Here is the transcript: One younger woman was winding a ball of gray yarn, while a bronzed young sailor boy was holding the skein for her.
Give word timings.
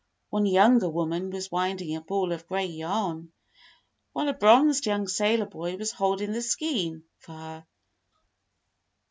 One 0.31 0.47
younger 0.47 0.89
woman 0.89 1.29
was 1.29 1.51
winding 1.51 1.95
a 1.95 2.01
ball 2.01 2.31
of 2.31 2.47
gray 2.47 2.65
yarn, 2.65 3.31
while 4.13 4.29
a 4.29 4.33
bronzed 4.33 4.87
young 4.87 5.07
sailor 5.07 5.45
boy 5.45 5.75
was 5.77 5.91
holding 5.91 6.31
the 6.31 6.41
skein 6.41 7.03
for 7.19 7.33
her. 7.33 7.67